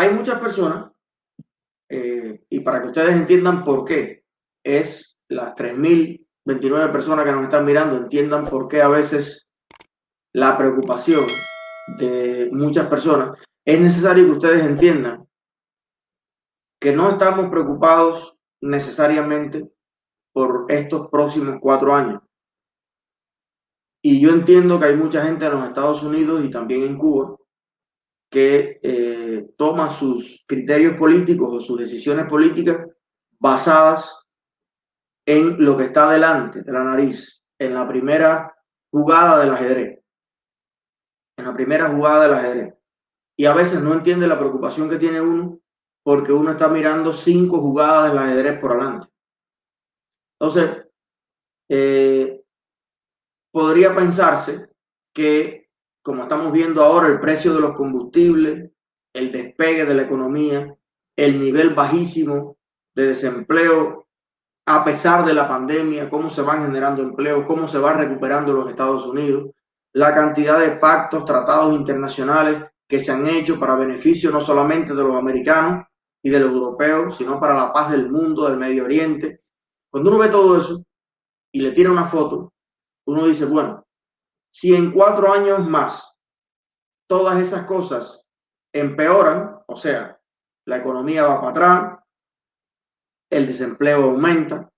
hay 0.00 0.14
muchas 0.14 0.40
personas, 0.40 0.90
eh, 1.90 2.42
y 2.48 2.60
para 2.60 2.80
que 2.80 2.88
ustedes 2.88 3.14
entiendan 3.14 3.62
por 3.64 3.84
qué, 3.84 4.24
es 4.64 5.18
las 5.28 5.54
3.029 5.54 6.90
personas 6.90 7.26
que 7.26 7.32
nos 7.32 7.44
están 7.44 7.66
mirando, 7.66 7.98
entiendan 7.98 8.46
por 8.46 8.66
qué 8.66 8.80
a 8.80 8.88
veces 8.88 9.50
la 10.32 10.56
preocupación 10.56 11.26
de 11.86 12.48
muchas 12.50 12.86
personas, 12.88 13.38
es 13.62 13.78
necesario 13.78 14.24
que 14.24 14.30
ustedes 14.30 14.64
entiendan 14.64 15.28
que 16.80 16.92
no 16.92 17.10
estamos 17.10 17.50
preocupados 17.50 18.38
necesariamente 18.62 19.70
por 20.32 20.64
estos 20.68 21.10
próximos 21.10 21.56
cuatro 21.60 21.94
años. 21.94 22.22
Y 24.02 24.18
yo 24.18 24.30
entiendo 24.30 24.80
que 24.80 24.86
hay 24.86 24.96
mucha 24.96 25.22
gente 25.24 25.44
en 25.44 25.52
los 25.52 25.68
Estados 25.68 26.02
Unidos 26.02 26.42
y 26.42 26.50
también 26.50 26.84
en 26.84 26.96
Cuba 26.96 27.36
que 28.30 28.78
eh, 28.82 29.50
toma 29.56 29.90
sus 29.90 30.44
criterios 30.46 30.96
políticos 30.96 31.48
o 31.52 31.60
sus 31.60 31.78
decisiones 31.78 32.26
políticas 32.26 32.86
basadas 33.38 34.24
en 35.26 35.62
lo 35.64 35.76
que 35.76 35.84
está 35.84 36.10
delante 36.10 36.62
de 36.62 36.72
la 36.72 36.84
nariz, 36.84 37.42
en 37.58 37.74
la 37.74 37.88
primera 37.88 38.54
jugada 38.90 39.40
del 39.40 39.50
ajedrez, 39.50 40.00
en 41.36 41.44
la 41.44 41.54
primera 41.54 41.88
jugada 41.88 42.22
del 42.22 42.34
ajedrez. 42.34 42.74
Y 43.36 43.46
a 43.46 43.54
veces 43.54 43.80
no 43.80 43.94
entiende 43.94 44.26
la 44.26 44.38
preocupación 44.38 44.88
que 44.88 44.98
tiene 44.98 45.20
uno 45.20 45.60
porque 46.02 46.32
uno 46.32 46.52
está 46.52 46.68
mirando 46.68 47.12
cinco 47.12 47.60
jugadas 47.60 48.10
del 48.10 48.18
ajedrez 48.18 48.58
por 48.60 48.72
adelante. 48.72 49.08
Entonces, 50.38 50.86
eh, 51.68 52.42
podría 53.52 53.94
pensarse 53.94 54.68
que, 55.14 55.69
como 56.10 56.24
estamos 56.24 56.50
viendo 56.50 56.82
ahora, 56.82 57.06
el 57.06 57.20
precio 57.20 57.54
de 57.54 57.60
los 57.60 57.72
combustibles, 57.72 58.68
el 59.12 59.30
despegue 59.30 59.84
de 59.84 59.94
la 59.94 60.02
economía, 60.02 60.76
el 61.14 61.38
nivel 61.38 61.72
bajísimo 61.72 62.56
de 62.96 63.06
desempleo, 63.06 64.08
a 64.66 64.84
pesar 64.84 65.24
de 65.24 65.34
la 65.34 65.46
pandemia, 65.46 66.10
cómo 66.10 66.28
se 66.28 66.42
van 66.42 66.64
generando 66.64 67.00
empleos, 67.00 67.46
cómo 67.46 67.68
se 67.68 67.78
va 67.78 67.92
recuperando 67.92 68.52
los 68.52 68.68
Estados 68.68 69.06
Unidos, 69.06 69.50
la 69.92 70.12
cantidad 70.12 70.58
de 70.58 70.72
pactos, 70.72 71.24
tratados 71.24 71.76
internacionales 71.76 72.64
que 72.88 72.98
se 72.98 73.12
han 73.12 73.24
hecho 73.28 73.60
para 73.60 73.76
beneficio 73.76 74.32
no 74.32 74.40
solamente 74.40 74.92
de 74.96 75.04
los 75.04 75.14
americanos 75.14 75.86
y 76.24 76.30
de 76.30 76.40
los 76.40 76.50
europeos, 76.50 77.16
sino 77.16 77.38
para 77.38 77.54
la 77.54 77.72
paz 77.72 77.92
del 77.92 78.10
mundo, 78.10 78.48
del 78.48 78.58
Medio 78.58 78.82
Oriente, 78.82 79.42
cuando 79.88 80.10
uno 80.10 80.18
ve 80.18 80.28
todo 80.28 80.58
eso 80.58 80.82
y 81.52 81.60
le 81.60 81.70
tira 81.70 81.92
una 81.92 82.06
foto, 82.06 82.52
uno 83.06 83.28
dice, 83.28 83.44
bueno, 83.44 83.86
si 84.52 84.74
en 84.74 84.92
cuatro 84.92 85.32
años 85.32 85.66
más 85.66 86.16
todas 87.08 87.40
esas 87.40 87.66
cosas 87.66 88.26
empeoran, 88.72 89.60
o 89.66 89.76
sea, 89.76 90.20
la 90.66 90.78
economía 90.78 91.26
va 91.26 91.40
para 91.40 91.50
atrás, 91.50 92.04
el 93.30 93.46
desempleo 93.46 94.04
aumenta, 94.04 94.70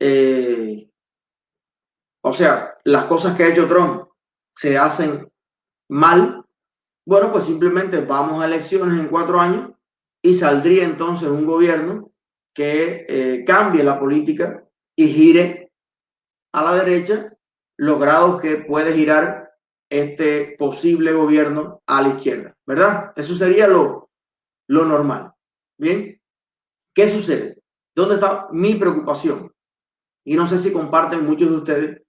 eh, 0.00 0.90
o 2.22 2.32
sea, 2.32 2.78
las 2.84 3.04
cosas 3.04 3.36
que 3.36 3.44
ha 3.44 3.48
hecho 3.48 3.68
Trump 3.68 4.08
se 4.56 4.78
hacen 4.78 5.30
mal, 5.90 6.44
bueno, 7.06 7.30
pues 7.30 7.44
simplemente 7.44 8.00
vamos 8.00 8.42
a 8.42 8.46
elecciones 8.46 8.98
en 8.98 9.08
cuatro 9.08 9.38
años 9.38 9.72
y 10.22 10.34
saldría 10.34 10.84
entonces 10.84 11.28
un 11.28 11.44
gobierno 11.44 12.12
que 12.54 13.04
eh, 13.08 13.44
cambie 13.44 13.82
la 13.82 13.98
política 13.98 14.66
y 14.96 15.08
gire 15.08 15.72
a 16.52 16.62
la 16.62 16.84
derecha 16.84 17.33
los 17.76 17.98
grados 17.98 18.40
que 18.40 18.56
puede 18.56 18.92
girar 18.94 19.52
este 19.90 20.56
posible 20.58 21.12
gobierno 21.12 21.82
a 21.86 22.02
la 22.02 22.08
izquierda, 22.08 22.56
¿verdad? 22.66 23.12
Eso 23.16 23.34
sería 23.34 23.68
lo, 23.68 24.10
lo 24.68 24.84
normal. 24.84 25.32
Bien, 25.78 26.20
¿qué 26.94 27.08
sucede? 27.08 27.62
¿Dónde 27.94 28.16
está 28.16 28.48
mi 28.52 28.74
preocupación? 28.74 29.52
Y 30.24 30.36
no 30.36 30.46
sé 30.46 30.58
si 30.58 30.72
comparten 30.72 31.24
muchos 31.24 31.50
de 31.50 31.56
ustedes 31.56 32.02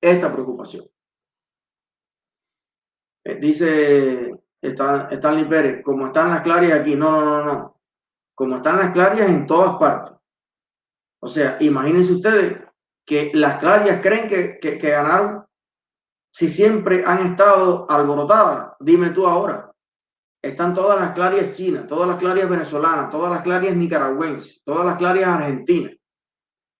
esta 0.00 0.32
preocupación. 0.32 0.86
Eh, 3.24 3.36
dice 3.40 4.42
Stanley 4.60 5.44
Pérez, 5.46 5.82
como 5.82 6.06
están 6.06 6.30
las 6.30 6.42
claras 6.42 6.72
aquí, 6.72 6.94
no, 6.96 7.10
no, 7.10 7.44
no, 7.44 7.44
no 7.44 7.74
como 8.34 8.56
están 8.56 8.78
las 8.78 8.92
clarias 8.92 9.28
en 9.28 9.46
todas 9.46 9.76
partes. 9.76 10.16
O 11.20 11.28
sea, 11.28 11.56
imagínense 11.60 12.12
ustedes 12.12 12.64
que 13.06 13.30
las 13.34 13.58
clarias 13.58 14.00
creen 14.02 14.28
que, 14.28 14.58
que, 14.58 14.76
ganaron 14.78 15.44
si 16.32 16.48
siempre 16.48 17.04
han 17.06 17.26
estado 17.26 17.86
alborotadas. 17.90 18.72
Dime 18.80 19.10
tú 19.10 19.26
ahora. 19.26 19.72
Están 20.42 20.74
todas 20.74 21.00
las 21.00 21.14
clarias 21.14 21.54
chinas, 21.54 21.86
todas 21.86 22.08
las 22.08 22.18
clarias 22.18 22.48
venezolanas, 22.48 23.10
todas 23.10 23.32
las 23.32 23.42
clarias 23.42 23.74
nicaragüenses, 23.76 24.62
todas 24.64 24.84
las 24.84 24.98
clarias 24.98 25.28
argentinas, 25.28 25.94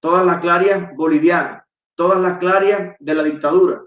todas 0.00 0.26
las 0.26 0.40
clarias 0.40 0.94
bolivianas, 0.94 1.64
todas 1.94 2.20
las 2.20 2.38
clarias 2.38 2.96
de 2.98 3.14
la 3.14 3.22
dictadura 3.22 3.82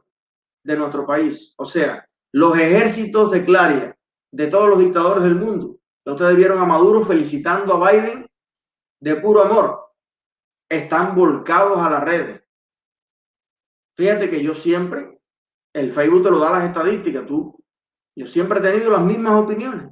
de 0.63 0.77
nuestro 0.77 1.05
país. 1.05 1.53
O 1.57 1.65
sea, 1.65 2.07
los 2.31 2.57
ejércitos 2.57 3.29
de 3.31 3.45
clarias 3.45 3.95
de 4.31 4.47
todos 4.47 4.69
los 4.69 4.79
dictadores 4.79 5.23
del 5.23 5.35
mundo 5.35 5.77
Ustedes 6.11 6.37
vieron 6.37 6.59
a 6.59 6.65
Maduro 6.65 7.05
felicitando 7.05 7.73
a 7.73 7.91
Biden 7.91 8.25
de 9.01 9.15
puro 9.17 9.43
amor. 9.43 9.86
Están 10.69 11.16
volcados 11.16 11.78
a 11.78 11.89
las 11.89 12.03
redes. 12.03 12.44
Fíjate 13.95 14.29
que 14.29 14.44
yo 14.44 14.53
siempre, 14.53 15.19
el 15.73 15.91
Facebook 15.91 16.23
te 16.23 16.31
lo 16.31 16.39
da 16.39 16.51
las 16.51 16.66
estadísticas, 16.66 17.25
tú, 17.25 17.63
yo 18.16 18.25
siempre 18.25 18.59
he 18.59 18.61
tenido 18.61 18.91
las 18.91 19.01
mismas 19.01 19.44
opiniones. 19.44 19.91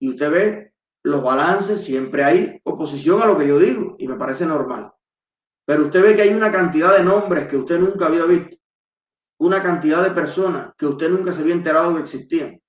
Y 0.00 0.10
usted 0.10 0.30
ve 0.30 0.74
los 1.04 1.22
balances, 1.22 1.82
siempre 1.82 2.24
hay 2.24 2.60
oposición 2.64 3.22
a 3.22 3.26
lo 3.26 3.36
que 3.36 3.46
yo 3.46 3.58
digo 3.58 3.96
y 3.98 4.08
me 4.08 4.16
parece 4.16 4.46
normal. 4.46 4.92
Pero 5.66 5.84
usted 5.84 6.02
ve 6.02 6.16
que 6.16 6.22
hay 6.22 6.34
una 6.34 6.50
cantidad 6.50 6.96
de 6.96 7.04
nombres 7.04 7.48
que 7.48 7.56
usted 7.56 7.78
nunca 7.78 8.06
había 8.06 8.24
visto, 8.24 8.56
una 9.40 9.62
cantidad 9.62 10.02
de 10.02 10.10
personas 10.10 10.72
que 10.76 10.86
usted 10.86 11.10
nunca 11.10 11.32
se 11.32 11.42
había 11.42 11.54
enterado 11.54 11.94
que 11.94 12.00
existían 12.00 12.60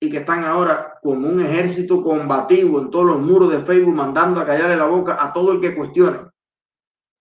y 0.00 0.10
que 0.10 0.18
están 0.18 0.44
ahora 0.44 0.98
como 1.02 1.28
un 1.28 1.44
ejército 1.44 2.02
combativo 2.02 2.80
en 2.80 2.90
todos 2.90 3.06
los 3.06 3.20
muros 3.20 3.50
de 3.50 3.62
Facebook 3.62 3.94
mandando 3.94 4.40
a 4.40 4.46
callarle 4.46 4.76
la 4.76 4.86
boca 4.86 5.22
a 5.22 5.32
todo 5.32 5.52
el 5.52 5.60
que 5.60 5.74
cuestione, 5.74 6.30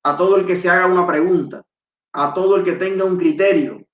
a 0.04 0.18
todo 0.18 0.38
el 0.38 0.46
que 0.46 0.56
se 0.56 0.70
haga 0.70 0.88
una 0.88 1.08
pregunta, 1.08 1.66
a 2.14 2.34
todo 2.34 2.58
el 2.58 2.64
que 2.64 2.74
tenga 2.74 3.06
un 3.06 3.18
criterio 3.18 3.86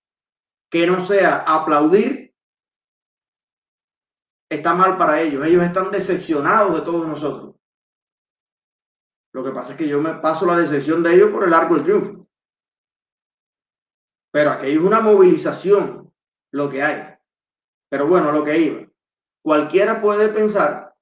que 0.70 0.86
no 0.86 1.03
sea 1.03 1.44
aplaudir, 1.47 2.34
está 4.50 4.74
mal 4.74 4.97
para 4.97 5.22
ellos. 5.22 5.46
Ellos 5.46 5.64
están 5.64 5.92
decepcionados 5.92 6.75
de 6.75 6.81
todos 6.81 7.08
nosotros. 7.08 7.56
Lo 9.34 9.44
que 9.44 9.52
pasa 9.52 9.74
es 9.74 9.78
que 9.78 9.88
yo 9.88 10.02
me 10.02 10.16
paso 10.16 10.46
la 10.46 10.58
decepción 10.58 11.03
de 11.03 11.16
ellos 11.16 11.31
por 11.31 11.44
el 11.44 11.53
arco 11.53 11.75
del 11.75 11.84
triunfo. 11.84 12.28
Pero 14.31 14.52
aquello 14.52 14.80
es 14.80 14.86
una 14.86 15.02
movilización, 15.02 16.14
lo 16.52 16.70
que 16.70 16.84
hay. 16.84 17.16
Pero 17.90 18.08
bueno, 18.08 18.31
lo 18.31 18.44
que 18.44 18.58
iba. 18.58 18.91
Cualquiera 19.41 20.02
puede 20.02 20.30
pensar, 20.30 20.96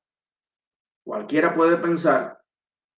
cualquiera 1.04 1.56
puede 1.56 1.78
pensar 1.78 2.42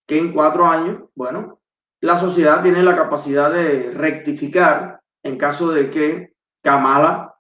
que 0.07 0.17
en 0.19 0.33
cuatro 0.33 0.65
años, 0.65 1.09
bueno, 1.15 1.58
la 2.01 2.19
sociedad 2.19 2.61
tiene 2.63 2.83
la 2.83 2.95
capacidad 2.95 3.51
de 3.51 3.91
rectificar 3.91 5.01
en 5.23 5.37
caso 5.37 5.71
de 5.71 5.89
que 5.89 6.33
Kamala 6.63 7.35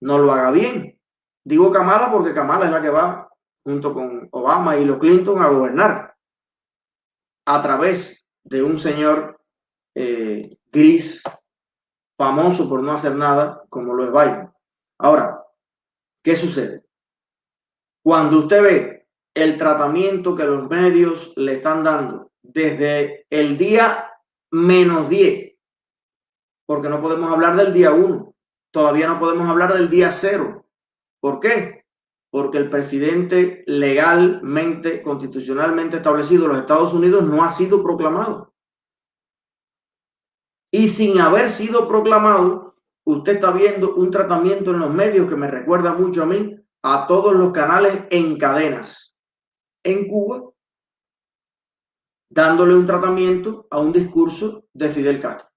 no 0.00 0.18
lo 0.18 0.32
haga 0.32 0.50
bien. 0.50 0.98
Digo 1.44 1.70
Kamala 1.70 2.10
porque 2.10 2.34
Kamala 2.34 2.66
es 2.66 2.72
la 2.72 2.82
que 2.82 2.90
va 2.90 3.28
junto 3.64 3.92
con 3.92 4.28
Obama 4.32 4.76
y 4.76 4.84
los 4.84 4.98
Clinton 4.98 5.42
a 5.42 5.48
gobernar 5.48 6.14
a 7.46 7.62
través 7.62 8.26
de 8.44 8.62
un 8.62 8.78
señor 8.78 9.40
eh, 9.94 10.48
gris, 10.72 11.22
famoso 12.16 12.68
por 12.68 12.82
no 12.82 12.92
hacer 12.92 13.14
nada, 13.14 13.62
como 13.68 13.94
lo 13.94 14.04
es 14.04 14.12
Biden. 14.12 14.50
Ahora, 14.98 15.46
¿Qué 16.26 16.34
sucede? 16.34 16.82
Cuando 18.02 18.40
usted 18.40 18.60
ve 18.60 19.08
el 19.32 19.56
tratamiento 19.56 20.34
que 20.34 20.42
los 20.42 20.68
medios 20.68 21.32
le 21.36 21.52
están 21.52 21.84
dando 21.84 22.32
desde 22.52 23.26
el 23.30 23.56
día 23.58 24.10
menos 24.50 25.08
10, 25.08 25.54
porque 26.66 26.88
no 26.88 27.00
podemos 27.00 27.30
hablar 27.30 27.56
del 27.56 27.72
día 27.72 27.92
1, 27.92 28.34
todavía 28.72 29.08
no 29.08 29.18
podemos 29.18 29.48
hablar 29.48 29.74
del 29.74 29.90
día 29.90 30.10
0. 30.10 30.66
¿Por 31.20 31.40
qué? 31.40 31.84
Porque 32.30 32.58
el 32.58 32.70
presidente 32.70 33.64
legalmente, 33.66 35.02
constitucionalmente 35.02 35.98
establecido 35.98 36.42
de 36.42 36.48
los 36.48 36.58
Estados 36.58 36.92
Unidos 36.92 37.24
no 37.24 37.44
ha 37.44 37.50
sido 37.50 37.82
proclamado. 37.82 38.52
Y 40.72 40.88
sin 40.88 41.20
haber 41.20 41.50
sido 41.50 41.88
proclamado, 41.88 42.76
usted 43.04 43.36
está 43.36 43.52
viendo 43.52 43.94
un 43.94 44.10
tratamiento 44.10 44.72
en 44.72 44.80
los 44.80 44.92
medios 44.92 45.28
que 45.28 45.36
me 45.36 45.48
recuerda 45.48 45.94
mucho 45.94 46.22
a 46.22 46.26
mí, 46.26 46.56
a 46.82 47.06
todos 47.06 47.34
los 47.34 47.52
canales 47.52 48.04
en 48.10 48.36
cadenas 48.36 49.06
en 49.86 50.08
Cuba, 50.08 50.50
dándole 52.28 52.74
un 52.74 52.86
tratamiento 52.86 53.66
a 53.70 53.78
un 53.78 53.92
discurso 53.92 54.66
de 54.72 54.88
Fidel 54.90 55.20
Castro. 55.20 55.48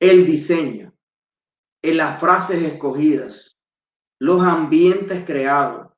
El 0.00 0.26
diseño, 0.26 0.94
las 1.82 2.18
frases 2.18 2.62
escogidas, 2.62 3.58
los 4.20 4.42
ambientes 4.42 5.24
creados, 5.24 5.88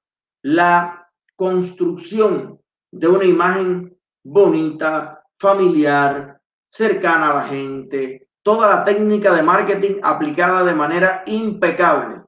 la 0.42 1.08
construcción 1.36 2.60
de 2.92 3.08
una 3.08 3.24
imagen 3.24 3.96
bonita, 4.24 5.24
familiar, 5.38 6.40
cercana 6.72 7.30
a 7.30 7.34
la 7.34 7.48
gente, 7.48 8.28
toda 8.42 8.68
la 8.68 8.84
técnica 8.84 9.34
de 9.34 9.42
marketing 9.42 10.00
aplicada 10.02 10.64
de 10.64 10.74
manera 10.74 11.22
impecable 11.26 12.22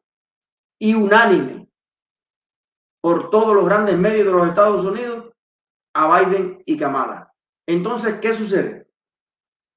y 0.80 0.94
unánime 0.94 1.68
por 3.00 3.30
todos 3.30 3.54
los 3.54 3.64
grandes 3.64 3.96
medios 3.96 4.26
de 4.26 4.32
los 4.32 4.48
Estados 4.48 4.84
Unidos 4.84 5.17
a 5.98 6.20
Biden 6.20 6.62
y 6.64 6.78
Kamala. 6.78 7.34
Entonces, 7.66 8.20
¿qué 8.20 8.32
sucede? 8.32 8.88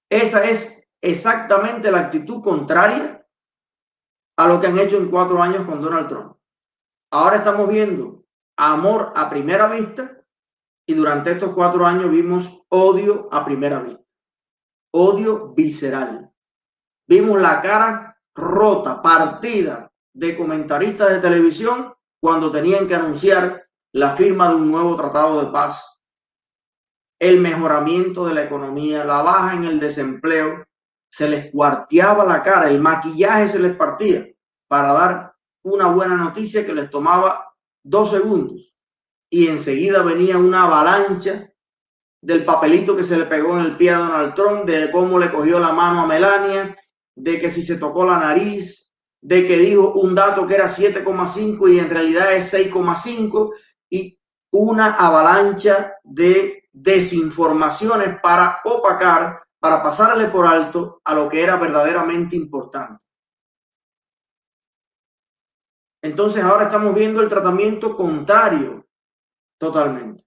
Esa 0.08 0.44
es 0.44 0.88
exactamente 1.02 1.90
la 1.90 2.02
actitud 2.02 2.44
contraria 2.44 3.26
a 4.38 4.48
lo 4.48 4.62
que 4.62 4.68
han 4.68 4.78
hecho 4.78 4.98
en 4.98 5.10
cuatro 5.10 5.42
años 5.42 5.66
con 5.66 5.82
Donald 5.82 6.10
Trump. 6.10 6.38
Ahora 7.12 7.38
estamos 7.38 7.68
viendo 7.68 8.24
amor 8.56 9.14
a 9.16 9.32
primera 9.32 9.68
vista 9.68 10.24
y 10.88 10.94
durante 10.94 11.32
estos 11.32 11.54
cuatro 11.54 11.88
años 11.88 12.12
vimos 12.12 12.66
odio 12.70 13.28
a 13.32 13.44
primera 13.44 13.80
vista, 13.80 14.04
odio 14.94 15.54
visceral. 15.56 16.32
Vimos 17.08 17.42
la 17.42 17.64
cara 17.64 18.22
rota, 18.36 19.02
partida 19.02 19.92
de 20.14 20.38
comentaristas 20.38 21.10
de 21.10 21.20
televisión 21.20 21.96
cuando 22.22 22.52
tenían 22.52 22.88
que 22.88 22.94
anunciar 22.94 23.68
la 23.92 24.16
firma 24.16 24.50
de 24.50 24.56
un 24.56 24.72
nuevo 24.72 24.96
tratado 24.96 25.44
de 25.44 25.52
paz, 25.52 25.91
el 27.22 27.40
mejoramiento 27.40 28.26
de 28.26 28.34
la 28.34 28.44
economía, 28.44 29.06
la 29.06 29.22
baja 29.22 29.54
en 29.54 29.66
el 29.66 29.80
desempleo, 29.80 30.66
se 31.08 31.30
les 31.30 31.52
cuarteaba 31.52 32.26
la 32.26 32.42
cara, 32.42 32.68
el 32.68 32.82
maquillaje 32.82 33.48
se 33.48 33.60
les 33.60 33.76
partía 33.76 34.28
para 34.68 34.92
dar 34.92 35.36
una 35.62 35.86
buena 35.92 36.18
noticia 36.18 36.66
que 36.66 36.74
les 36.74 36.90
tomaba 36.90 37.54
dos 37.84 38.10
segundos. 38.10 38.74
Y 39.30 39.50
enseguida 39.50 40.02
venía 40.02 40.40
una 40.40 40.64
avalancha 40.64 41.48
del 42.24 42.44
papelito 42.44 42.98
que 42.98 43.04
se 43.04 43.18
le 43.18 43.26
pegó 43.26 43.60
en 43.60 43.68
el 43.68 43.78
pie 43.78 43.92
a 43.92 44.00
Donald 44.00 44.34
Trump, 44.34 44.66
de 44.66 44.90
cómo 44.90 45.20
le 45.20 45.30
cogió 45.30 45.60
la 45.60 45.74
mano 45.74 46.02
a 46.02 46.08
Melania, 46.08 46.76
de 47.16 47.40
que 47.40 47.52
si 47.52 47.62
se 47.62 47.78
tocó 47.78 48.04
la 48.04 48.18
nariz, 48.18 48.96
de 49.22 49.46
que 49.46 49.60
dijo 49.60 49.94
un 49.94 50.16
dato 50.16 50.48
que 50.48 50.56
era 50.56 50.68
7,5 50.68 51.72
y 51.72 51.78
en 51.78 51.90
realidad 51.92 52.34
es 52.34 52.52
6,5 52.52 53.54
y 53.92 54.20
una 54.50 54.96
avalancha 54.96 55.94
de 56.04 56.61
desinformaciones 56.74 58.20
para 58.22 58.62
opacar, 58.64 59.44
para 59.60 59.84
pasarle 59.84 60.28
por 60.28 60.46
alto 60.46 61.02
a 61.04 61.14
lo 61.14 61.30
que 61.30 61.42
era 61.42 61.58
verdaderamente 61.58 62.36
importante. 62.36 63.02
Entonces 66.04 66.44
ahora 66.44 66.66
estamos 66.66 66.96
viendo 66.96 67.22
el 67.22 67.30
tratamiento 67.30 67.96
contrario 67.96 68.88
totalmente. 69.60 70.26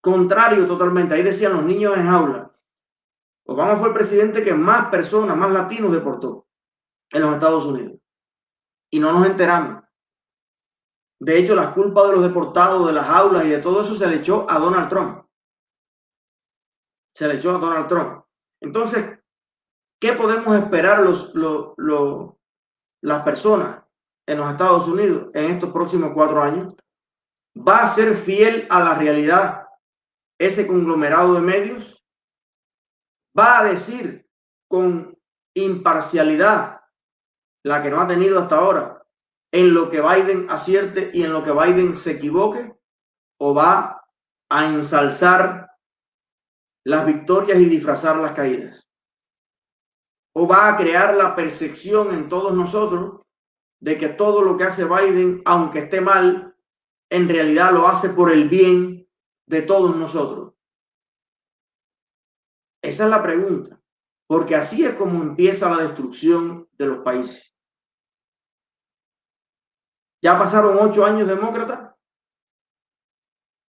Contrario 0.00 0.66
totalmente. 0.66 1.14
Ahí 1.14 1.22
decían 1.22 1.52
los 1.52 1.64
niños 1.64 1.96
en 1.96 2.08
aula. 2.08 2.52
Obama 3.44 3.76
fue 3.76 3.88
el 3.88 3.94
presidente 3.94 4.44
que 4.44 4.54
más 4.54 4.88
personas, 4.88 5.36
más 5.36 5.50
latinos 5.50 5.92
deportó 5.92 6.46
en 7.10 7.22
los 7.22 7.34
Estados 7.34 7.64
Unidos. 7.64 7.98
Y 8.90 9.00
no 9.00 9.12
nos 9.12 9.26
enteramos. 9.26 9.82
De 11.18 11.38
hecho, 11.38 11.54
las 11.54 11.72
culpas 11.72 12.08
de 12.08 12.12
los 12.12 12.22
deportados, 12.22 12.86
de 12.86 12.92
las 12.92 13.08
aulas 13.08 13.44
y 13.44 13.50
de 13.50 13.58
todo 13.58 13.82
eso 13.82 13.94
se 13.94 14.06
le 14.08 14.16
echó 14.16 14.48
a 14.48 14.58
Donald 14.58 14.88
Trump. 14.88 15.24
Se 17.14 17.28
le 17.28 17.34
echó 17.34 17.50
a 17.50 17.58
Donald 17.58 17.88
Trump. 17.88 18.24
Entonces, 18.60 19.18
¿qué 20.00 20.12
podemos 20.12 20.56
esperar 20.56 21.02
los, 21.02 21.34
los, 21.34 22.34
las 23.02 23.22
personas 23.22 23.82
en 24.26 24.38
los 24.38 24.50
Estados 24.50 24.86
Unidos 24.88 25.30
en 25.34 25.50
estos 25.50 25.70
próximos 25.70 26.12
cuatro 26.14 26.40
años? 26.40 26.74
¿Va 27.56 27.82
a 27.82 27.86
ser 27.86 28.16
fiel 28.16 28.66
a 28.70 28.80
la 28.80 28.94
realidad 28.94 29.68
ese 30.38 30.66
conglomerado 30.66 31.34
de 31.34 31.40
medios? 31.40 32.02
¿Va 33.38 33.60
a 33.60 33.64
decir 33.64 34.26
con 34.68 35.18
imparcialidad, 35.54 36.80
la 37.64 37.82
que 37.82 37.90
no 37.90 38.00
ha 38.00 38.08
tenido 38.08 38.40
hasta 38.40 38.56
ahora, 38.56 39.06
en 39.52 39.74
lo 39.74 39.90
que 39.90 40.00
Biden 40.00 40.48
acierte 40.48 41.10
y 41.12 41.24
en 41.24 41.32
lo 41.32 41.44
que 41.44 41.52
Biden 41.52 41.96
se 41.96 42.12
equivoque? 42.12 42.74
¿O 43.38 43.54
va 43.54 44.02
a 44.48 44.66
ensalzar 44.66 45.61
las 46.84 47.06
victorias 47.06 47.58
y 47.60 47.66
disfrazar 47.66 48.16
las 48.16 48.32
caídas? 48.32 48.82
¿O 50.34 50.48
va 50.48 50.72
a 50.72 50.76
crear 50.76 51.14
la 51.14 51.36
percepción 51.36 52.12
en 52.12 52.28
todos 52.28 52.54
nosotros 52.54 53.20
de 53.80 53.98
que 53.98 54.08
todo 54.08 54.42
lo 54.42 54.56
que 54.56 54.64
hace 54.64 54.84
Biden, 54.84 55.42
aunque 55.44 55.80
esté 55.80 56.00
mal, 56.00 56.56
en 57.10 57.28
realidad 57.28 57.72
lo 57.72 57.86
hace 57.86 58.08
por 58.10 58.32
el 58.32 58.48
bien 58.48 59.08
de 59.46 59.62
todos 59.62 59.94
nosotros? 59.96 60.54
Esa 62.82 63.04
es 63.04 63.10
la 63.10 63.22
pregunta, 63.22 63.80
porque 64.26 64.56
así 64.56 64.84
es 64.84 64.94
como 64.94 65.22
empieza 65.22 65.70
la 65.70 65.84
destrucción 65.84 66.68
de 66.72 66.86
los 66.86 66.98
países. 66.98 67.54
Ya 70.22 70.38
pasaron 70.38 70.78
ocho 70.80 71.04
años 71.04 71.28
demócratas 71.28 71.94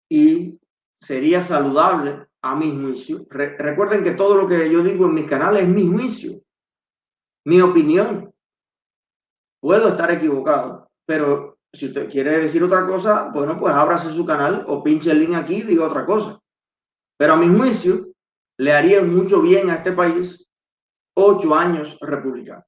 y 0.08 0.60
sería 1.00 1.42
saludable 1.42 2.29
a 2.42 2.56
mi 2.56 2.70
juicio. 2.70 3.26
recuerden 3.28 4.02
que 4.02 4.12
todo 4.12 4.36
lo 4.36 4.48
que 4.48 4.70
yo 4.70 4.82
digo 4.82 5.06
en 5.06 5.14
mis 5.14 5.26
canales 5.26 5.62
es 5.62 5.68
mi 5.68 5.86
juicio, 5.86 6.40
mi 7.44 7.60
opinión. 7.60 8.32
Puedo 9.60 9.88
estar 9.88 10.10
equivocado, 10.10 10.88
pero 11.06 11.58
si 11.72 11.86
usted 11.86 12.10
quiere 12.10 12.38
decir 12.38 12.62
otra 12.62 12.86
cosa, 12.86 13.30
bueno, 13.32 13.58
pues 13.58 13.74
ábrase 13.74 14.10
su 14.10 14.24
canal 14.24 14.64
o 14.66 14.82
pinche 14.82 15.10
el 15.10 15.20
link 15.20 15.34
aquí 15.34 15.56
y 15.56 15.62
diga 15.62 15.86
otra 15.86 16.06
cosa. 16.06 16.38
Pero 17.18 17.34
a 17.34 17.36
mi 17.36 17.48
juicio, 17.48 18.06
le 18.58 18.72
haría 18.72 19.02
mucho 19.02 19.42
bien 19.42 19.70
a 19.70 19.76
este 19.76 19.92
país 19.92 20.46
ocho 21.14 21.54
años 21.54 21.98
republicanos. 22.00 22.64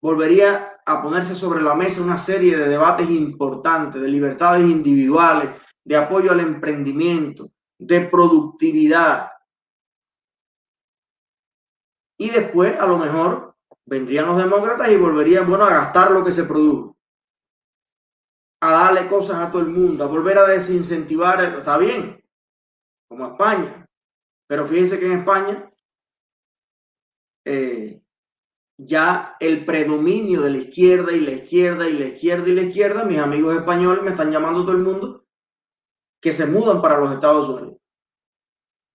Volvería 0.00 0.80
a 0.86 1.02
ponerse 1.02 1.34
sobre 1.34 1.60
la 1.60 1.74
mesa 1.74 2.02
una 2.02 2.16
serie 2.16 2.56
de 2.56 2.68
debates 2.68 3.10
importantes, 3.10 4.00
de 4.00 4.08
libertades 4.08 4.62
individuales, 4.62 5.50
de 5.84 5.96
apoyo 5.96 6.30
al 6.32 6.40
emprendimiento, 6.40 7.50
de 7.78 8.00
productividad. 8.02 9.30
Y 12.18 12.30
después, 12.30 12.78
a 12.78 12.86
lo 12.86 12.98
mejor, 12.98 13.54
vendrían 13.86 14.26
los 14.26 14.36
demócratas 14.36 14.90
y 14.90 14.96
volverían, 14.96 15.48
bueno, 15.48 15.64
a 15.64 15.70
gastar 15.70 16.10
lo 16.10 16.24
que 16.24 16.32
se 16.32 16.44
produjo 16.44 16.98
a 18.60 18.72
darle 18.72 19.08
cosas 19.08 19.36
a 19.36 19.50
todo 19.50 19.62
el 19.62 19.68
mundo, 19.68 20.04
a 20.04 20.08
volver 20.08 20.38
a 20.38 20.46
desincentivar, 20.46 21.42
está 21.56 21.78
bien, 21.78 22.22
como 23.08 23.26
España. 23.26 23.86
Pero 24.48 24.66
fíjense 24.66 24.98
que 24.98 25.06
en 25.06 25.18
España 25.20 25.72
eh, 27.44 28.02
ya 28.76 29.36
el 29.38 29.64
predominio 29.64 30.42
de 30.42 30.50
la 30.50 30.58
izquierda 30.58 31.12
y 31.12 31.20
la 31.20 31.32
izquierda 31.32 31.88
y 31.88 31.92
la 31.92 32.06
izquierda 32.06 32.48
y 32.48 32.54
la 32.54 32.62
izquierda, 32.62 33.04
mis 33.04 33.18
amigos 33.18 33.56
españoles 33.56 34.02
me 34.02 34.10
están 34.10 34.32
llamando 34.32 34.62
todo 34.62 34.76
el 34.76 34.82
mundo 34.82 35.24
que 36.20 36.32
se 36.32 36.46
mudan 36.46 36.82
para 36.82 36.98
los 36.98 37.12
Estados 37.12 37.48
Unidos. 37.48 37.78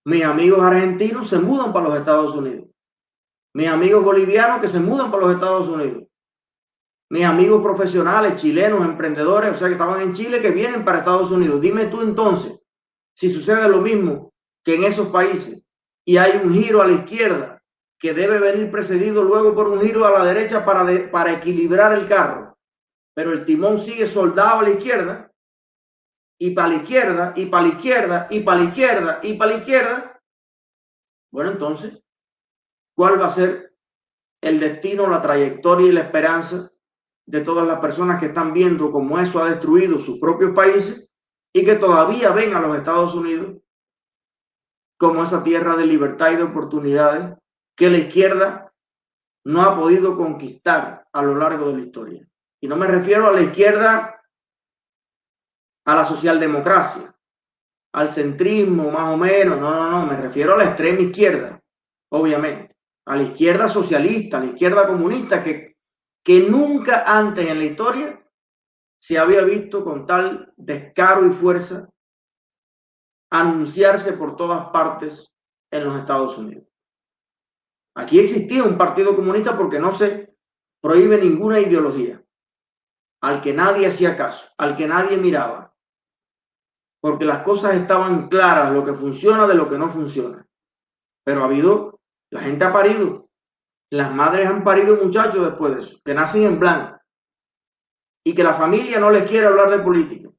Mis 0.06 0.24
amigos 0.24 0.60
argentinos 0.60 1.28
se 1.28 1.38
mudan 1.38 1.72
para 1.72 1.88
los 1.88 1.98
Estados 1.98 2.34
Unidos. 2.34 2.68
Mis 3.54 3.68
amigos 3.68 4.04
bolivianos 4.04 4.60
que 4.60 4.68
se 4.68 4.80
mudan 4.80 5.10
para 5.10 5.24
los 5.24 5.34
Estados 5.34 5.68
Unidos 5.68 6.04
mis 7.14 7.24
amigos 7.24 7.62
profesionales, 7.62 8.40
chilenos, 8.40 8.84
emprendedores, 8.84 9.52
o 9.52 9.56
sea, 9.56 9.68
que 9.68 9.74
estaban 9.74 10.00
en 10.00 10.14
Chile, 10.14 10.40
que 10.40 10.50
vienen 10.50 10.84
para 10.84 10.98
Estados 10.98 11.30
Unidos. 11.30 11.60
Dime 11.60 11.86
tú 11.86 12.00
entonces, 12.00 12.58
si 13.14 13.28
sucede 13.28 13.68
lo 13.68 13.80
mismo 13.80 14.32
que 14.64 14.74
en 14.74 14.84
esos 14.84 15.08
países 15.08 15.62
y 16.04 16.16
hay 16.16 16.40
un 16.42 16.52
giro 16.52 16.82
a 16.82 16.86
la 16.86 16.94
izquierda 16.94 17.62
que 18.00 18.14
debe 18.14 18.38
venir 18.38 18.70
precedido 18.70 19.22
luego 19.22 19.54
por 19.54 19.68
un 19.68 19.80
giro 19.80 20.04
a 20.04 20.10
la 20.10 20.24
derecha 20.24 20.64
para, 20.64 20.84
para 21.10 21.32
equilibrar 21.32 21.96
el 21.96 22.08
carro, 22.08 22.58
pero 23.14 23.32
el 23.32 23.44
timón 23.44 23.78
sigue 23.78 24.06
soldado 24.06 24.60
a 24.60 24.62
la 24.64 24.70
izquierda 24.70 25.30
y 26.38 26.50
para 26.50 26.68
la 26.68 26.74
izquierda 26.76 27.32
y 27.36 27.46
para 27.46 27.66
la 27.66 27.74
izquierda 27.74 28.26
y 28.30 28.40
para 28.40 28.60
la 28.60 28.64
izquierda 28.64 29.20
y 29.22 29.34
para 29.34 29.52
la 29.52 29.58
izquierda, 29.58 30.22
bueno, 31.32 31.50
entonces, 31.50 32.02
¿cuál 32.96 33.20
va 33.20 33.26
a 33.26 33.30
ser 33.30 33.74
el 34.40 34.60
destino, 34.60 35.08
la 35.08 35.22
trayectoria 35.22 35.88
y 35.88 35.92
la 35.92 36.02
esperanza 36.02 36.70
de 37.26 37.40
todas 37.40 37.66
las 37.66 37.80
personas 37.80 38.20
que 38.20 38.26
están 38.26 38.52
viendo 38.52 38.92
cómo 38.92 39.18
eso 39.18 39.42
ha 39.42 39.48
destruido 39.48 39.98
sus 39.98 40.20
propios 40.20 40.54
países 40.54 41.10
y 41.52 41.64
que 41.64 41.76
todavía 41.76 42.30
ven 42.32 42.54
a 42.54 42.60
los 42.60 42.76
Estados 42.76 43.14
Unidos 43.14 43.56
como 44.98 45.22
esa 45.22 45.42
tierra 45.42 45.76
de 45.76 45.86
libertad 45.86 46.32
y 46.32 46.36
de 46.36 46.42
oportunidades 46.42 47.36
que 47.76 47.90
la 47.90 47.98
izquierda 47.98 48.72
no 49.44 49.62
ha 49.62 49.76
podido 49.76 50.16
conquistar 50.16 51.06
a 51.12 51.22
lo 51.22 51.34
largo 51.34 51.68
de 51.68 51.78
la 51.78 51.84
historia. 51.84 52.28
Y 52.60 52.68
no 52.68 52.76
me 52.76 52.86
refiero 52.86 53.26
a 53.26 53.32
la 53.32 53.42
izquierda, 53.42 54.13
a 55.84 55.94
la 55.94 56.04
socialdemocracia, 56.04 57.14
al 57.92 58.08
centrismo 58.08 58.90
más 58.90 59.12
o 59.12 59.16
menos, 59.16 59.60
no, 59.60 59.70
no, 59.70 59.90
no, 59.90 60.06
me 60.06 60.16
refiero 60.16 60.54
a 60.54 60.58
la 60.58 60.64
extrema 60.64 61.00
izquierda, 61.00 61.62
obviamente, 62.10 62.76
a 63.06 63.16
la 63.16 63.22
izquierda 63.22 63.68
socialista, 63.68 64.38
a 64.38 64.40
la 64.40 64.46
izquierda 64.46 64.86
comunista 64.86 65.42
que 65.42 65.74
que 66.24 66.48
nunca 66.48 67.04
antes 67.06 67.46
en 67.46 67.58
la 67.58 67.64
historia 67.66 68.26
se 68.98 69.18
había 69.18 69.42
visto 69.42 69.84
con 69.84 70.06
tal 70.06 70.54
descaro 70.56 71.26
y 71.26 71.30
fuerza 71.30 71.90
anunciarse 73.30 74.14
por 74.14 74.34
todas 74.34 74.70
partes 74.70 75.30
en 75.70 75.84
los 75.84 75.98
Estados 75.98 76.38
Unidos. 76.38 76.66
Aquí 77.94 78.18
existía 78.18 78.64
un 78.64 78.78
partido 78.78 79.14
comunista 79.14 79.56
porque 79.56 79.78
no 79.78 79.92
se 79.92 80.34
prohíbe 80.80 81.18
ninguna 81.18 81.60
ideología, 81.60 82.24
al 83.20 83.42
que 83.42 83.52
nadie 83.52 83.86
hacía 83.86 84.16
caso, 84.16 84.48
al 84.56 84.76
que 84.76 84.86
nadie 84.86 85.18
miraba, 85.18 85.63
porque 87.04 87.26
las 87.26 87.42
cosas 87.42 87.74
estaban 87.74 88.28
claras, 88.28 88.72
lo 88.72 88.82
que 88.82 88.94
funciona 88.94 89.46
de 89.46 89.54
lo 89.54 89.68
que 89.68 89.76
no 89.76 89.90
funciona. 89.90 90.48
Pero 91.22 91.42
ha 91.42 91.44
habido, 91.44 92.00
la 92.30 92.40
gente 92.40 92.64
ha 92.64 92.72
parido, 92.72 93.28
las 93.90 94.10
madres 94.14 94.48
han 94.48 94.64
parido 94.64 94.96
muchachos 94.96 95.44
después 95.44 95.74
de 95.74 95.82
eso, 95.82 95.98
que 96.02 96.14
nacen 96.14 96.44
en 96.44 96.58
blanco 96.58 96.98
y 98.24 98.34
que 98.34 98.42
la 98.42 98.54
familia 98.54 98.98
no 99.00 99.10
les 99.10 99.28
quiere 99.28 99.44
hablar 99.44 99.68
de 99.68 99.80
política. 99.80 100.30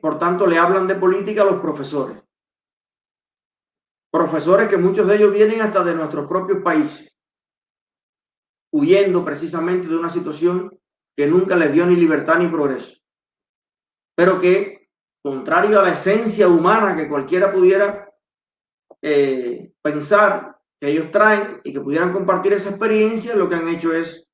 Por 0.00 0.18
tanto, 0.18 0.48
le 0.48 0.58
hablan 0.58 0.88
de 0.88 0.96
política 0.96 1.42
a 1.42 1.44
los 1.44 1.60
profesores 1.60 2.20
profesores 4.10 4.68
que 4.68 4.76
muchos 4.76 5.06
de 5.06 5.14
ellos 5.14 5.32
vienen 5.32 5.60
hasta 5.62 5.84
de 5.84 5.94
nuestros 5.94 6.26
propios 6.26 6.60
países, 6.62 7.16
huyendo 8.72 9.24
precisamente 9.24 9.86
de 9.86 9.96
una 9.96 10.10
situación 10.10 10.76
que 11.16 11.28
nunca 11.28 11.54
les 11.54 11.72
dio 11.72 11.86
ni 11.86 11.94
libertad 11.94 12.40
ni 12.40 12.48
progreso, 12.48 12.96
pero 14.16 14.40
que, 14.40 14.81
contrario 15.22 15.78
a 15.78 15.84
la 15.84 15.92
esencia 15.92 16.48
humana 16.48 16.96
que 16.96 17.08
cualquiera 17.08 17.52
pudiera 17.52 18.12
eh, 19.00 19.72
pensar 19.80 20.58
que 20.80 20.88
ellos 20.88 21.10
traen 21.10 21.60
y 21.62 21.72
que 21.72 21.80
pudieran 21.80 22.12
compartir 22.12 22.52
esa 22.52 22.70
experiencia, 22.70 23.36
lo 23.36 23.48
que 23.48 23.54
han 23.54 23.68
hecho 23.68 23.92
es 23.94 24.28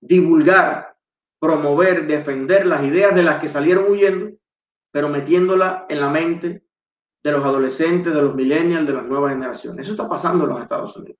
divulgar, 0.00 0.96
promover, 1.40 2.06
defender 2.06 2.66
las 2.66 2.82
ideas 2.82 3.14
de 3.14 3.22
las 3.22 3.40
que 3.40 3.48
salieron 3.48 3.90
huyendo, 3.90 4.36
pero 4.92 5.08
metiéndola 5.08 5.86
en 5.88 6.00
la 6.00 6.10
mente 6.10 6.64
de 7.22 7.32
los 7.32 7.44
adolescentes, 7.44 8.12
de 8.12 8.22
los 8.22 8.34
millennials, 8.34 8.86
de 8.86 8.94
las 8.94 9.04
nuevas 9.04 9.32
generaciones. 9.32 9.84
Eso 9.84 9.92
está 9.92 10.08
pasando 10.08 10.44
en 10.44 10.50
los 10.50 10.60
Estados 10.60 10.96
Unidos. 10.96 11.18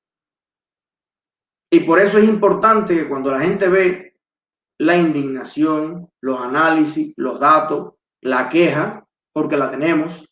Y 1.70 1.80
por 1.80 2.00
eso 2.00 2.18
es 2.18 2.24
importante 2.24 2.94
que 2.94 3.08
cuando 3.08 3.30
la 3.30 3.40
gente 3.40 3.68
ve 3.68 4.18
la 4.78 4.96
indignación, 4.96 6.10
los 6.20 6.40
análisis, 6.40 7.14
los 7.16 7.38
datos, 7.38 7.94
la 8.20 8.48
queja, 8.48 9.01
porque 9.32 9.56
la 9.56 9.70
tenemos, 9.70 10.28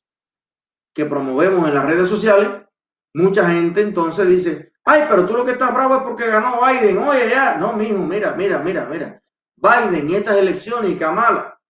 que 0.94 1.06
promovemos 1.06 1.68
en 1.68 1.74
las 1.74 1.86
redes 1.86 2.08
sociales, 2.08 2.66
mucha 3.14 3.48
gente 3.50 3.80
entonces 3.80 4.28
dice, 4.28 4.72
ay, 4.84 5.02
pero 5.08 5.26
tú 5.26 5.36
lo 5.36 5.44
que 5.44 5.52
estás 5.52 5.74
bravo 5.74 5.96
es 5.96 6.02
porque 6.02 6.26
ganó 6.26 6.60
Biden, 6.60 6.98
oye, 6.98 7.30
ya, 7.30 7.56
no, 7.58 7.72
mijo, 7.72 7.98
mira, 7.98 8.34
mira, 8.34 8.58
mira, 8.58 8.86
mira, 8.86 9.22
Biden 9.56 10.10
y 10.10 10.14
estas 10.14 10.36
elecciones 10.36 10.90
y 10.90 10.96
Kamala 10.96 11.60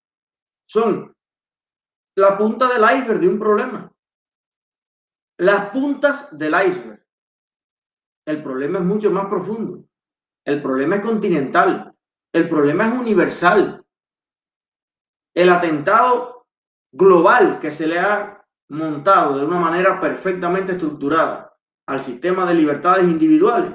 son 0.66 1.14
la 2.16 2.38
punta 2.38 2.68
del 2.68 2.82
iceberg 2.82 3.20
de 3.20 3.28
un 3.28 3.38
problema. 3.38 3.92
Las 5.38 5.70
puntas 5.70 6.37
del 6.37 6.52
iceberg. 6.52 7.04
El 8.26 8.42
problema 8.42 8.78
es 8.78 8.84
mucho 8.84 9.10
más 9.10 9.26
profundo. 9.26 9.84
El 10.44 10.62
problema 10.62 10.96
es 10.96 11.02
continental. 11.02 11.96
El 12.32 12.49
problema 12.49 12.87
es 12.87 13.00
universal. 13.00 13.84
El 15.34 15.49
atentado 15.49 16.39
global 16.92 17.59
que 17.61 17.70
se 17.70 17.87
le 17.87 17.99
ha 17.99 18.44
montado 18.68 19.38
de 19.38 19.44
una 19.44 19.59
manera 19.59 20.00
perfectamente 20.00 20.73
estructurada 20.73 21.56
al 21.87 22.00
sistema 22.00 22.47
de 22.47 22.54
libertades 22.54 23.04
individuales 23.04 23.75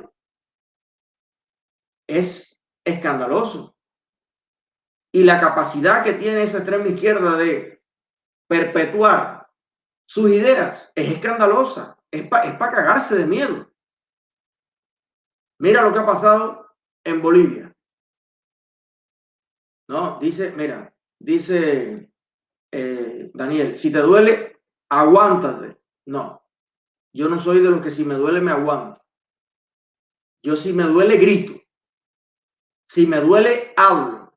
es 2.07 2.61
escandaloso. 2.85 3.75
Y 5.13 5.23
la 5.23 5.39
capacidad 5.39 6.03
que 6.03 6.13
tiene 6.13 6.43
esa 6.43 6.57
extrema 6.57 6.87
izquierda 6.87 7.37
de 7.37 7.81
perpetuar 8.47 9.47
sus 10.07 10.29
ideas 10.29 10.91
es 10.93 11.11
escandalosa, 11.11 11.97
es 12.11 12.27
para 12.27 12.55
cagarse 12.57 13.15
de 13.15 13.25
miedo. 13.25 13.71
Mira 15.59 15.81
lo 15.81 15.93
que 15.93 15.99
ha 15.99 16.05
pasado 16.05 16.69
en 17.03 17.21
Bolivia. 17.21 17.73
No, 19.87 20.19
dice, 20.19 20.51
mira, 20.51 20.93
dice 21.19 22.11
eh, 22.77 23.31
Daniel, 23.33 23.75
si 23.75 23.89
te 23.91 23.99
duele, 23.99 24.61
aguántate. 24.89 25.79
No, 26.05 26.43
yo 27.13 27.29
no 27.29 27.39
soy 27.39 27.61
de 27.61 27.69
los 27.69 27.81
que 27.81 27.89
si 27.89 28.03
me 28.03 28.15
duele 28.15 28.41
me 28.41 28.51
aguanto. 28.51 29.01
Yo 30.43 30.57
si 30.57 30.73
me 30.73 30.83
duele 30.83 31.15
grito. 31.15 31.53
Si 32.89 33.07
me 33.07 33.21
duele 33.21 33.73
hablo. 33.77 34.33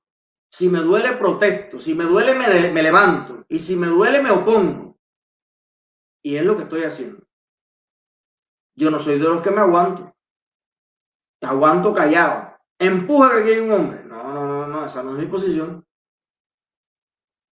Si 0.52 0.68
me 0.68 0.78
duele 0.78 1.16
protesto. 1.16 1.80
Si 1.80 1.96
me 1.96 2.04
duele 2.04 2.34
me, 2.34 2.82
levanto. 2.82 3.44
Y 3.48 3.58
si 3.58 3.74
me 3.74 3.88
duele, 3.88 4.22
me 4.22 4.30
opongo. 4.30 4.96
Y 6.22 6.36
es 6.36 6.44
lo 6.44 6.56
que 6.56 6.62
estoy 6.62 6.82
haciendo. 6.84 7.26
Yo 8.76 8.92
no 8.92 9.00
soy 9.00 9.18
de 9.18 9.28
los 9.28 9.42
que 9.42 9.50
me 9.50 9.60
aguanto. 9.60 10.14
Aguanto 11.42 11.92
callado. 11.92 12.56
Empuja 12.78 13.30
que 13.30 13.38
aquí 13.40 13.50
hay 13.50 13.58
un 13.58 13.72
hombre. 13.72 14.04
No, 14.04 14.22
no, 14.32 14.46
no, 14.46 14.66
no, 14.68 14.86
esa 14.86 15.02
no 15.02 15.12
es 15.12 15.18
mi 15.18 15.26
posición. 15.26 15.84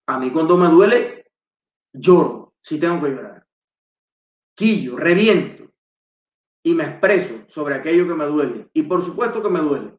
A 0.06 0.18
mí 0.18 0.30
cuando 0.30 0.56
me 0.56 0.68
duele, 0.68 1.32
lloro, 1.92 2.54
si 2.62 2.78
tengo 2.78 3.02
que 3.02 3.10
llorar. 3.10 3.46
Chillo, 4.56 4.96
reviento 4.96 5.72
y 6.62 6.74
me 6.74 6.84
expreso 6.84 7.44
sobre 7.48 7.74
aquello 7.74 8.06
que 8.06 8.14
me 8.14 8.24
duele. 8.24 8.70
Y 8.72 8.82
por 8.82 9.02
supuesto 9.04 9.42
que 9.42 9.48
me 9.48 9.60
duele. 9.60 9.96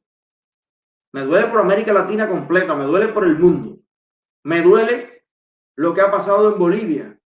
Me 1.13 1.21
duele 1.21 1.47
por 1.47 1.61
América 1.61 1.93
Latina 1.93 2.27
completa, 2.27 2.75
me 2.75 2.85
duele 2.85 3.07
por 3.09 3.23
el 3.23 3.37
mundo. 3.37 3.79
Me 4.43 4.61
duele 4.61 5.25
lo 5.77 5.93
que 5.93 6.01
ha 6.01 6.11
pasado 6.11 6.51
en 6.51 6.59
Bolivia. 6.59 7.19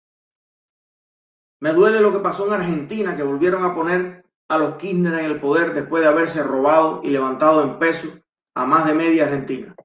Me 1.62 1.74
duele 1.74 2.00
lo 2.00 2.12
que 2.12 2.20
pasó 2.20 2.48
en 2.48 2.54
Argentina, 2.54 3.16
que 3.16 3.24
volvieron 3.24 3.64
a 3.64 3.76
poner 3.76 4.26
a 4.50 4.58
los 4.58 4.76
Kirchner 4.76 5.20
en 5.20 5.26
el 5.26 5.40
poder 5.40 5.74
después 5.74 6.02
de 6.02 6.10
haberse 6.10 6.44
robado 6.44 7.02
y 7.04 7.10
levantado 7.10 7.64
en 7.64 7.80
peso 7.80 8.10
a 8.56 8.66
más 8.66 8.88
de 8.88 8.94
media 8.94 9.26
Argentina. 9.26 9.76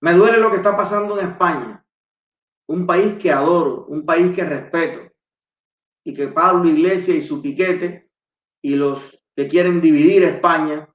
Me 0.00 0.12
duele 0.14 0.38
lo 0.38 0.50
que 0.50 0.56
está 0.58 0.76
pasando 0.76 1.18
en 1.18 1.28
España, 1.28 1.84
un 2.68 2.86
país 2.86 3.18
que 3.20 3.32
adoro, 3.32 3.86
un 3.86 4.04
país 4.06 4.34
que 4.34 4.44
respeto, 4.44 5.12
y 6.04 6.14
que 6.14 6.28
Pablo 6.28 6.68
Iglesias 6.68 7.16
y 7.16 7.22
su 7.22 7.42
piquete 7.42 8.10
y 8.62 8.76
los 8.76 9.22
que 9.36 9.48
quieren 9.48 9.80
dividir 9.80 10.24
España 10.24 10.88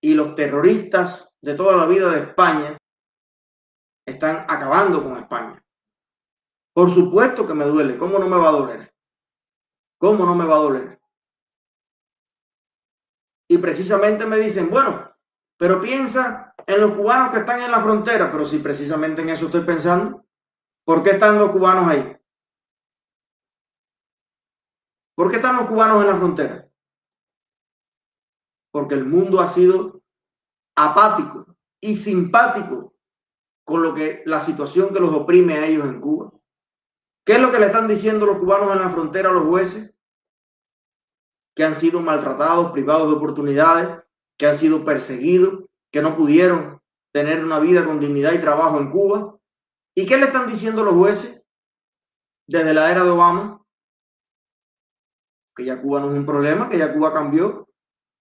y 0.00 0.14
los 0.14 0.34
terroristas 0.34 1.30
de 1.40 1.54
toda 1.54 1.76
la 1.76 1.86
vida 1.86 2.10
de 2.10 2.20
España 2.20 2.76
están 4.06 4.46
acabando 4.48 5.02
con 5.02 5.16
España. 5.16 5.62
Por 6.72 6.90
supuesto 6.90 7.46
que 7.46 7.54
me 7.54 7.64
duele. 7.64 7.98
¿Cómo 7.98 8.18
no 8.18 8.28
me 8.28 8.36
va 8.36 8.48
a 8.48 8.52
doler? 8.52 8.94
¿Cómo 9.98 10.24
no 10.24 10.34
me 10.34 10.46
va 10.46 10.54
a 10.54 10.60
doler? 10.60 11.00
Y 13.50 13.58
precisamente 13.58 14.26
me 14.26 14.36
dicen, 14.36 14.70
bueno, 14.70 15.07
pero 15.58 15.80
piensa 15.80 16.54
en 16.66 16.80
los 16.80 16.92
cubanos 16.96 17.32
que 17.32 17.40
están 17.40 17.60
en 17.60 17.70
la 17.70 17.82
frontera. 17.82 18.30
Pero 18.30 18.46
si 18.46 18.58
precisamente 18.58 19.22
en 19.22 19.30
eso 19.30 19.46
estoy 19.46 19.62
pensando, 19.62 20.24
¿por 20.84 21.02
qué 21.02 21.10
están 21.10 21.38
los 21.38 21.50
cubanos 21.50 21.88
ahí? 21.88 22.16
¿Por 25.16 25.30
qué 25.30 25.36
están 25.36 25.56
los 25.56 25.66
cubanos 25.66 26.00
en 26.00 26.06
la 26.06 26.16
frontera? 26.16 26.68
Porque 28.70 28.94
el 28.94 29.04
mundo 29.04 29.40
ha 29.40 29.48
sido 29.48 30.00
apático 30.76 31.56
y 31.80 31.96
simpático 31.96 32.94
con 33.64 33.82
lo 33.82 33.94
que 33.94 34.22
la 34.26 34.38
situación 34.38 34.92
que 34.92 35.00
los 35.00 35.12
oprime 35.12 35.54
a 35.54 35.66
ellos 35.66 35.86
en 35.86 36.00
Cuba. 36.00 36.32
¿Qué 37.26 37.32
es 37.32 37.40
lo 37.40 37.50
que 37.50 37.58
le 37.58 37.66
están 37.66 37.88
diciendo 37.88 38.26
los 38.26 38.38
cubanos 38.38 38.72
en 38.72 38.78
la 38.78 38.90
frontera 38.90 39.30
a 39.30 39.32
los 39.32 39.44
jueces? 39.44 39.94
Que 41.56 41.64
han 41.64 41.74
sido 41.74 42.00
maltratados, 42.00 42.70
privados 42.70 43.10
de 43.10 43.16
oportunidades, 43.16 44.07
que 44.38 44.46
han 44.46 44.56
sido 44.56 44.84
perseguidos, 44.84 45.64
que 45.92 46.00
no 46.00 46.16
pudieron 46.16 46.80
tener 47.12 47.44
una 47.44 47.58
vida 47.58 47.84
con 47.84 47.98
dignidad 47.98 48.32
y 48.32 48.38
trabajo 48.38 48.78
en 48.78 48.90
Cuba. 48.90 49.36
¿Y 49.94 50.06
qué 50.06 50.16
le 50.16 50.26
están 50.26 50.48
diciendo 50.48 50.84
los 50.84 50.94
jueces 50.94 51.44
desde 52.46 52.72
la 52.72 52.90
era 52.90 53.02
de 53.02 53.10
Obama? 53.10 53.62
Que 55.56 55.64
ya 55.64 55.82
Cuba 55.82 56.00
no 56.00 56.12
es 56.12 56.18
un 56.18 56.26
problema, 56.26 56.68
que 56.68 56.78
ya 56.78 56.94
Cuba 56.94 57.12
cambió. 57.12 57.68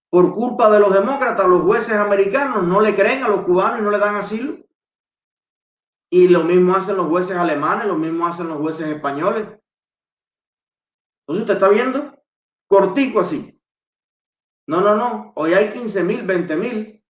Por 0.10 0.34
culpa 0.34 0.72
de 0.72 0.80
los 0.80 0.92
demócratas, 0.92 1.48
los 1.48 1.62
jueces 1.62 1.94
americanos 1.94 2.64
no 2.64 2.82
le 2.82 2.96
creen 2.96 3.24
a 3.24 3.28
los 3.28 3.42
cubanos 3.42 3.80
y 3.80 3.84
no 3.84 3.92
le 3.92 4.00
dan 4.00 4.16
asilo. 4.16 4.58
Y 6.10 6.30
lo 6.30 6.44
mismo 6.44 6.74
hacen 6.76 6.96
los 6.96 7.08
jueces 7.08 7.36
alemanes, 7.36 7.88
lo 7.88 7.96
mismo 7.96 8.26
hacen 8.26 8.48
los 8.48 8.58
jueces 8.58 8.88
españoles. 8.88 9.44
Entonces 11.22 11.42
usted 11.42 11.54
está 11.56 11.70
viendo 11.70 12.18
cortico 12.68 13.20
así. 13.20 13.57
No, 14.68 14.82
no, 14.82 14.96
no. 14.96 15.32
Hoy 15.36 15.54
hay 15.54 15.72
15 15.72 16.04
mil, 16.04 16.24
20 16.24 16.56
mil. 16.58 17.04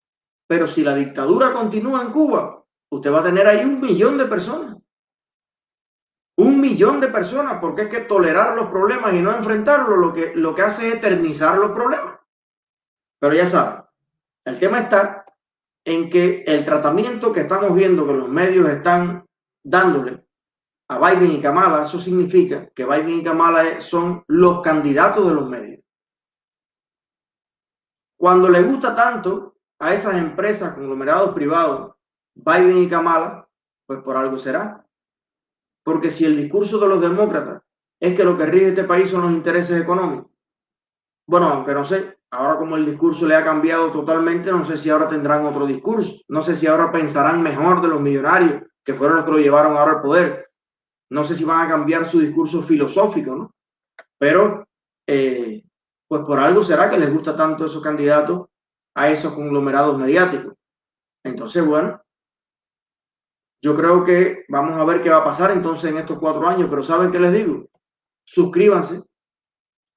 Pero 0.48 0.68
si 0.68 0.84
la 0.84 0.96
dictadura 0.96 1.52
continúa 1.52 2.02
en 2.02 2.12
Cuba, 2.12 2.64
usted 2.90 3.12
va 3.12 3.20
a 3.20 3.24
tener 3.24 3.48
ahí 3.48 3.66
un 3.66 3.82
millón 3.82 4.18
de 4.18 4.26
personas. 4.26 4.78
Un 6.38 6.62
millón 6.62 7.00
de 7.02 7.08
personas, 7.08 7.60
porque 7.60 7.84
es 7.84 7.90
que 7.90 8.02
tolerar 8.02 8.56
los 8.56 8.68
problemas 8.68 9.14
y 9.14 9.22
no 9.22 9.36
enfrentarlos 9.36 9.98
lo 9.98 10.14
que, 10.14 10.36
lo 10.36 10.54
que 10.54 10.62
hace 10.62 10.88
es 10.88 10.96
eternizar 10.96 11.58
los 11.58 11.72
problemas. 11.72 12.20
Pero 13.20 13.34
ya 13.34 13.48
saben, 13.48 13.84
el 14.46 14.60
tema 14.60 14.80
está 14.82 15.26
en 15.84 16.10
que 16.10 16.44
el 16.46 16.64
tratamiento 16.64 17.34
que 17.34 17.42
estamos 17.42 17.74
viendo 17.74 18.06
que 18.06 18.14
los 18.14 18.30
medios 18.30 18.70
están 18.70 19.26
dándole 19.64 20.28
a 20.90 21.00
Biden 21.00 21.32
y 21.32 21.42
Kamala, 21.42 21.84
eso 21.84 22.00
significa 22.00 22.70
que 22.70 22.86
Biden 22.86 23.20
y 23.20 23.24
Kamala 23.24 23.82
son 23.82 24.24
los 24.28 24.62
candidatos 24.62 25.28
de 25.28 25.34
los 25.34 25.50
medios. 25.50 25.82
Cuando 28.18 28.50
le 28.50 28.62
gusta 28.64 28.96
tanto 28.96 29.56
a 29.80 29.94
esas 29.94 30.16
empresas, 30.16 30.74
conglomerados 30.74 31.36
privados, 31.36 31.96
Biden 32.34 32.80
y 32.80 32.90
Kamala, 32.90 33.48
pues 33.86 34.00
por 34.02 34.18
algo 34.18 34.38
será. 34.38 34.86
Porque 35.84 36.10
si 36.10 36.26
el 36.26 36.36
discurso 36.36 36.80
de 36.80 36.88
los 36.88 37.00
demócratas 37.00 37.62
es 38.00 38.16
que 38.16 38.24
lo 38.24 38.38
que 38.38 38.46
rige 38.46 38.70
este 38.70 38.84
país 38.84 39.10
son 39.10 39.22
los 39.22 39.32
intereses 39.32 39.82
económicos, 39.82 40.32
bueno, 41.28 41.48
aunque 41.48 41.74
no 41.74 41.86
sé, 41.86 42.18
ahora 42.32 42.58
como 42.58 42.76
el 42.76 42.86
discurso 42.86 43.26
le 43.26 43.36
ha 43.36 43.44
cambiado 43.44 43.92
totalmente, 43.92 44.52
no 44.52 44.66
sé 44.66 44.78
si 44.78 44.90
ahora 44.90 45.10
tendrán 45.10 45.46
otro 45.46 45.66
discurso, 45.66 46.22
no 46.28 46.42
sé 46.42 46.56
si 46.56 46.68
ahora 46.68 46.92
pensarán 46.92 47.42
mejor 47.42 47.82
de 47.82 47.90
los 47.90 48.02
millonarios 48.02 48.64
que 48.84 48.94
fueron 48.94 49.18
los 49.18 49.26
que 49.26 49.32
lo 49.32 49.40
llevaron 49.40 49.78
ahora 49.78 49.94
al 49.94 50.02
poder, 50.02 50.50
no 51.10 51.24
sé 51.24 51.36
si 51.36 51.44
van 51.44 51.66
a 51.66 51.70
cambiar 51.70 52.06
su 52.06 52.20
discurso 52.20 52.62
filosófico, 52.62 53.36
¿no? 53.36 53.56
Pero, 54.18 54.68
eh, 55.06 55.64
pues 56.08 56.24
por 56.24 56.40
algo 56.40 56.64
será 56.64 56.90
que 56.90 56.98
les 56.98 57.14
gusta 57.14 57.36
tanto 57.36 57.66
esos 57.66 57.82
candidatos 57.82 58.48
a 58.96 59.10
esos 59.10 59.34
conglomerados 59.34 59.98
mediáticos. 59.98 60.54
Entonces, 61.24 61.66
bueno, 61.66 62.02
yo 63.62 63.76
creo 63.76 64.04
que 64.06 64.46
vamos 64.50 64.76
a 64.76 64.86
ver 64.86 65.02
qué 65.02 65.10
va 65.10 65.18
a 65.18 65.24
pasar 65.24 65.52
entonces 65.52 65.92
en 65.92 65.98
estos 65.98 66.20
cuatro 66.20 66.48
años, 66.48 66.68
pero 66.70 66.84
¿saben 66.84 67.12
qué 67.12 67.20
les 67.20 67.34
digo? 67.34 67.68
Suscríbanse, 68.24 69.04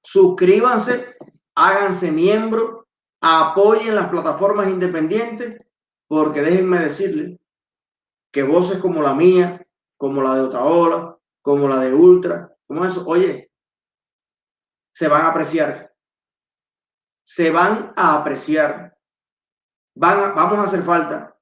suscríbanse, 0.03 1.15
háganse 1.55 2.11
miembros, 2.11 2.85
apoyen 3.21 3.95
las 3.95 4.09
plataformas 4.09 4.67
independientes, 4.67 5.57
porque 6.07 6.41
déjenme 6.41 6.79
decirles 6.79 7.39
que 8.31 8.43
voces 8.43 8.79
como 8.79 9.01
la 9.01 9.13
mía, 9.13 9.65
como 9.97 10.21
la 10.21 10.35
de 10.35 10.41
Otaola, 10.41 11.17
como 11.41 11.67
la 11.67 11.79
de 11.79 11.93
Ultra, 11.93 12.55
como 12.65 12.85
eso, 12.85 13.03
oye, 13.05 13.51
se 14.93 15.07
van 15.07 15.21
a 15.21 15.29
apreciar. 15.29 15.90
Se 17.23 17.51
van 17.51 17.93
a 17.95 18.15
apreciar. 18.19 18.97
Van 19.95 20.35
vamos 20.35 20.59
a 20.59 20.63
hacer 20.63 20.83
falta. 20.83 21.35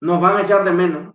Nos 0.00 0.20
van 0.20 0.36
a 0.36 0.42
echar 0.42 0.64
de 0.64 0.72
menos. 0.72 1.14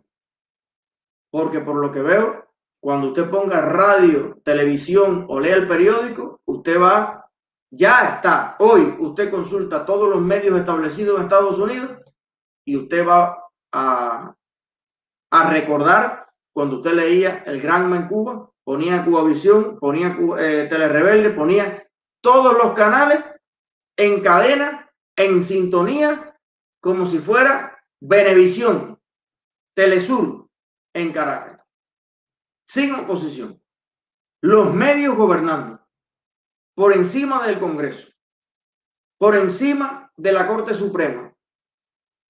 Porque 1.32 1.62
por 1.62 1.76
lo 1.76 1.92
que 1.92 2.02
veo, 2.02 2.52
cuando 2.80 3.08
usted 3.08 3.30
ponga 3.30 3.62
radio, 3.62 4.40
televisión 4.44 5.26
o 5.30 5.40
lea 5.40 5.56
el 5.56 5.68
periódico, 5.68 6.42
usted 6.46 6.80
va, 6.82 7.30
ya 7.70 8.16
está. 8.16 8.56
Hoy 8.60 8.96
usted 9.00 9.30
consulta 9.30 9.86
todos 9.86 10.10
los 10.10 10.22
medios 10.22 10.60
establecidos 10.60 11.18
en 11.18 11.24
Estados 11.24 11.58
Unidos 11.58 12.00
y 12.66 12.78
usted 12.78 13.08
va 13.08 13.48
a, 13.72 14.36
a 15.32 15.50
recordar 15.50 16.28
cuando 16.54 16.78
usted 16.78 16.94
leía 16.94 17.44
El 17.46 17.62
Granma 17.62 17.96
en 17.96 18.08
Cuba, 18.08 18.50
ponía 18.64 19.06
Cubavisión, 19.06 19.80
ponía 19.80 20.16
eh, 20.40 20.68
Telerebelde, 20.70 21.32
ponía 21.32 21.88
todos 22.22 22.54
los 22.54 22.74
canales 22.74 23.24
en 24.02 24.22
cadena, 24.22 24.92
en 25.16 25.44
sintonía, 25.44 26.36
como 26.80 27.06
si 27.06 27.20
fuera 27.20 27.78
Venevisión, 28.00 29.00
Telesur 29.76 30.50
en 30.94 31.12
Caracas, 31.12 31.64
sin 32.66 32.94
oposición. 32.94 33.62
Los 34.42 34.74
medios 34.74 35.16
gobernando 35.16 35.88
por 36.74 36.94
encima 36.94 37.46
del 37.46 37.60
Congreso, 37.60 38.10
por 39.20 39.36
encima 39.36 40.12
de 40.18 40.32
la 40.32 40.48
Corte 40.48 40.74
Suprema, 40.74 41.36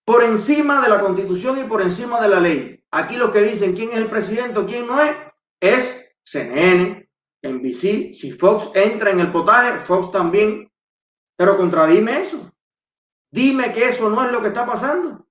por 0.03 0.23
encima 0.23 0.81
de 0.81 0.89
la 0.89 0.99
Constitución 0.99 1.57
y 1.59 1.63
por 1.63 1.81
encima 1.81 2.19
de 2.19 2.27
la 2.27 2.41
ley. 2.41 2.83
Aquí 2.91 3.15
lo 3.15 3.31
que 3.31 3.43
dicen 3.43 3.73
quién 3.73 3.91
es 3.91 3.95
el 3.95 4.09
presidente 4.09 4.59
o 4.59 4.65
quién 4.65 4.87
no 4.87 5.01
es, 5.01 5.15
es 5.61 6.13
CNN, 6.23 7.09
NBC. 7.41 8.13
Si 8.13 8.33
Fox 8.37 8.71
entra 8.75 9.11
en 9.11 9.21
el 9.21 9.31
potaje, 9.31 9.85
Fox 9.85 10.11
también. 10.11 10.70
Pero 11.41 11.57
contradime 11.57 12.19
eso. 12.19 12.53
Dime 13.31 13.73
que 13.73 13.89
eso 13.89 14.11
no 14.11 14.23
es 14.23 14.31
lo 14.31 14.43
que 14.43 14.49
está 14.49 14.63
pasando. 14.63 15.25